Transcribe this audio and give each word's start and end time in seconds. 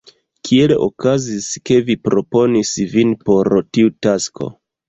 Kiel 0.47 0.71
okazis, 0.85 1.49
ke 1.71 1.77
vi 1.91 1.97
proponis 2.07 2.75
vin 2.95 3.15
por 3.29 3.55
tiu 3.77 3.97
tasko? 4.09 4.55